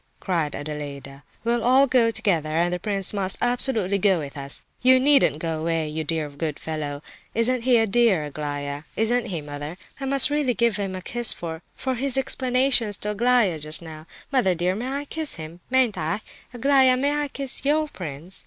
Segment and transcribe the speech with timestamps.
[0.19, 1.21] cried Adelaida.
[1.43, 4.63] "We'll all go together, and the prince must absolutely go with us.
[4.81, 7.03] You needn't go away, you dear good fellow!
[7.35, 8.81] Isn't he a dear, Aglaya?
[8.95, 9.77] Isn't he, mother?
[9.99, 14.07] I must really give him a kiss for—for his explanation to Aglaya just now.
[14.31, 16.21] Mother, dear, I may kiss him, mayn't I?
[16.51, 18.39] Aglaya, may I kiss your prince?"